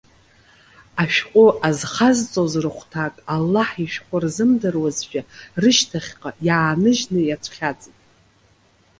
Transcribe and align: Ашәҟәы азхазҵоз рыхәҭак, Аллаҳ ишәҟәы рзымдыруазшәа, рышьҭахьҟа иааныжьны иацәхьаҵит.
Ашәҟәы 1.01 1.45
азхазҵоз 1.67 2.53
рыхәҭак, 2.63 3.15
Аллаҳ 3.33 3.69
ишәҟәы 3.85 4.17
рзымдыруазшәа, 4.23 5.21
рышьҭахьҟа 5.61 6.29
иааныжьны 6.47 7.19
иацәхьаҵит. 7.25 7.97